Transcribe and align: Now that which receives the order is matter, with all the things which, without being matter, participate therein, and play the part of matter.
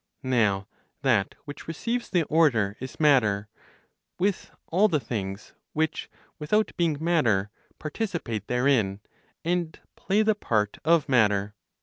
Now 0.23 0.67
that 1.03 1.35
which 1.45 1.67
receives 1.67 2.09
the 2.09 2.23
order 2.23 2.75
is 2.79 2.99
matter, 2.99 3.49
with 4.17 4.49
all 4.65 4.87
the 4.87 4.99
things 4.99 5.53
which, 5.73 6.09
without 6.39 6.71
being 6.75 6.97
matter, 6.99 7.51
participate 7.77 8.47
therein, 8.47 9.01
and 9.45 9.79
play 9.95 10.23
the 10.23 10.33
part 10.33 10.79
of 10.83 11.07
matter. 11.07 11.53